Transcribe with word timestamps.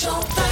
Chantal. 0.00 0.49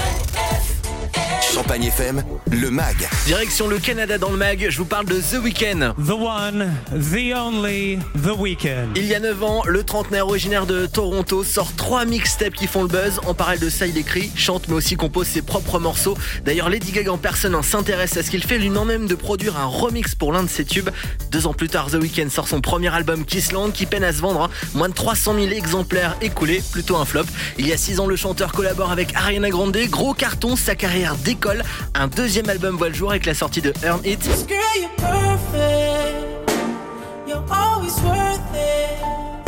Champagne 1.58 1.86
FM, 1.86 2.22
le 2.52 2.70
MAG. 2.70 3.08
Direction 3.26 3.66
le 3.66 3.80
Canada 3.80 4.16
dans 4.16 4.30
le 4.30 4.36
mag, 4.36 4.64
je 4.70 4.78
vous 4.78 4.84
parle 4.84 5.06
de 5.06 5.16
The 5.16 5.42
Weeknd. 5.42 5.92
The 6.06 6.10
one, 6.10 6.72
the 6.92 7.34
only, 7.36 7.98
the 8.14 8.30
weekend. 8.38 8.96
Il 8.96 9.06
y 9.06 9.14
a 9.16 9.18
9 9.18 9.42
ans, 9.42 9.62
le 9.66 9.82
trentenaire 9.82 10.28
originaire 10.28 10.66
de 10.66 10.86
Toronto 10.86 11.42
sort 11.42 11.72
trois 11.74 12.04
mixtapes 12.04 12.54
qui 12.54 12.68
font 12.68 12.82
le 12.82 12.88
buzz. 12.88 13.18
En 13.26 13.34
parallèle 13.34 13.58
de 13.58 13.70
ça, 13.70 13.88
il 13.88 13.98
écrit, 13.98 14.30
chante 14.36 14.68
mais 14.68 14.74
aussi 14.74 14.94
compose 14.94 15.26
ses 15.26 15.42
propres 15.42 15.80
morceaux. 15.80 16.16
D'ailleurs, 16.44 16.68
Lady 16.70 16.92
Gaga 16.92 17.10
en 17.10 17.18
personne 17.18 17.56
hein, 17.56 17.62
s'intéresse 17.64 18.16
à 18.16 18.22
ce 18.22 18.30
qu'il 18.30 18.44
fait, 18.44 18.58
lui 18.58 18.70
non 18.70 18.84
même 18.84 19.08
de 19.08 19.16
produire 19.16 19.58
un 19.58 19.66
remix 19.66 20.14
pour 20.14 20.32
l'un 20.32 20.44
de 20.44 20.48
ses 20.48 20.64
tubes. 20.64 20.90
Deux 21.32 21.48
ans 21.48 21.54
plus 21.54 21.68
tard, 21.68 21.90
The 21.90 21.94
Weeknd 21.94 22.30
sort 22.30 22.46
son 22.46 22.60
premier 22.60 22.94
album 22.94 23.24
Kissland 23.24 23.72
qui 23.72 23.86
peine 23.86 24.04
à 24.04 24.12
se 24.12 24.20
vendre. 24.20 24.42
hein. 24.42 24.50
Moins 24.74 24.90
de 24.90 24.94
300 24.94 25.34
000 25.34 25.46
exemplaires 25.48 26.16
écoulés, 26.20 26.62
plutôt 26.70 26.98
un 26.98 27.04
flop. 27.04 27.24
Il 27.58 27.66
y 27.66 27.72
a 27.72 27.76
6 27.76 27.98
ans, 27.98 28.06
le 28.06 28.14
chanteur 28.14 28.52
collabore 28.52 28.92
avec 28.92 29.12
Ariana 29.16 29.50
Grande. 29.50 29.76
Gros 29.90 30.14
carton, 30.14 30.54
sa 30.54 30.76
carrière 30.76 31.16
décolle. 31.16 31.47
Un 31.94 32.08
deuxième 32.08 32.48
album 32.48 32.76
voit 32.76 32.88
le 32.88 32.94
jour 32.94 33.10
avec 33.10 33.24
la 33.24 33.34
sortie 33.34 33.62
de 33.62 33.72
Earn 33.82 34.00
It. 34.04 34.28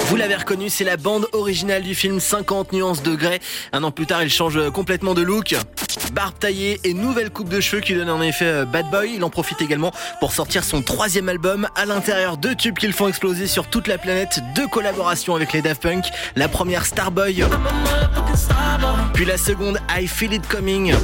Vous 0.06 0.16
l'avez 0.16 0.34
reconnu, 0.34 0.70
c'est 0.70 0.84
la 0.84 0.96
bande 0.96 1.26
originale 1.32 1.82
du 1.82 1.94
film 1.94 2.18
50 2.18 2.72
nuances 2.72 3.02
de 3.02 3.14
Grey. 3.14 3.40
Un 3.72 3.84
an 3.84 3.90
plus 3.90 4.06
tard, 4.06 4.22
il 4.22 4.30
change 4.30 4.70
complètement 4.70 5.14
de 5.14 5.22
look. 5.22 5.54
Barbe 6.12 6.38
taillée 6.38 6.80
et 6.84 6.94
nouvelle 6.94 7.30
coupe 7.30 7.48
de 7.48 7.60
cheveux 7.60 7.80
qui 7.80 7.94
donne 7.94 8.10
en 8.10 8.22
effet 8.22 8.46
euh, 8.46 8.64
Bad 8.64 8.90
Boy. 8.90 9.12
Il 9.16 9.24
en 9.24 9.30
profite 9.30 9.60
également 9.60 9.92
pour 10.18 10.32
sortir 10.32 10.64
son 10.64 10.82
troisième 10.82 11.28
album. 11.28 11.68
À 11.76 11.84
l'intérieur, 11.84 12.36
deux 12.36 12.54
tubes 12.54 12.76
qui 12.76 12.86
le 12.86 12.92
font 12.92 13.08
exploser 13.08 13.46
sur 13.46 13.68
toute 13.68 13.86
la 13.86 13.98
planète. 13.98 14.40
Deux 14.56 14.66
collaborations 14.66 15.36
avec 15.36 15.52
les 15.52 15.62
Daft 15.62 15.82
Punk. 15.82 16.06
La 16.34 16.48
première 16.48 16.86
Starboy. 16.86 17.44
Puis 19.14 19.24
la 19.24 19.36
seconde 19.36 19.78
I. 19.96 20.08
Feel 20.08 20.32
it 20.32 20.48
coming. 20.48 20.94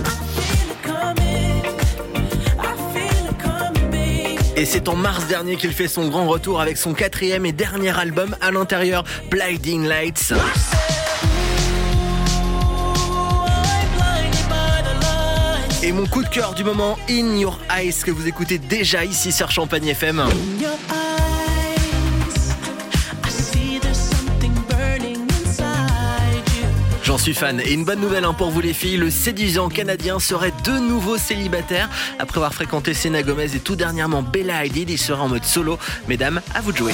Et 4.56 4.64
c'est 4.64 4.88
en 4.88 4.96
mars 4.96 5.26
dernier 5.26 5.56
qu'il 5.56 5.72
fait 5.72 5.86
son 5.86 6.08
grand 6.08 6.26
retour 6.26 6.62
avec 6.62 6.78
son 6.78 6.94
quatrième 6.94 7.44
et 7.44 7.52
dernier 7.52 7.96
album 7.98 8.34
à 8.40 8.50
l'intérieur, 8.50 9.04
Blinding 9.30 9.86
Lights. 9.86 10.32
Et 15.82 15.92
mon 15.92 16.06
coup 16.06 16.22
de 16.22 16.28
cœur 16.28 16.54
du 16.54 16.64
moment, 16.64 16.98
In 17.10 17.36
Your 17.36 17.58
Eyes, 17.70 17.94
que 18.02 18.10
vous 18.10 18.26
écoutez 18.26 18.56
déjà 18.56 19.04
ici 19.04 19.30
sur 19.30 19.50
Champagne 19.50 19.88
FM. 19.88 20.24
J'en 27.06 27.18
suis 27.18 27.34
fan. 27.34 27.60
Et 27.60 27.72
une 27.72 27.84
bonne 27.84 28.00
nouvelle 28.00 28.24
hein, 28.24 28.32
pour 28.32 28.50
vous 28.50 28.60
les 28.60 28.72
filles, 28.72 28.96
le 28.96 29.10
séduisant 29.10 29.68
canadien 29.68 30.18
serait 30.18 30.52
de 30.64 30.72
nouveau 30.72 31.18
célibataire. 31.18 31.88
Après 32.18 32.38
avoir 32.38 32.52
fréquenté 32.52 32.94
Selena 32.94 33.22
Gomez 33.22 33.54
et 33.54 33.60
tout 33.60 33.76
dernièrement 33.76 34.22
Bella 34.22 34.56
Hadid, 34.56 34.90
il 34.90 34.98
sera 34.98 35.22
en 35.22 35.28
mode 35.28 35.44
solo. 35.44 35.78
Mesdames, 36.08 36.40
à 36.52 36.60
vous 36.62 36.72
de 36.72 36.78
jouer. 36.78 36.92